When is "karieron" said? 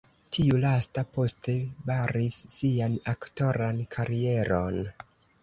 3.95-4.83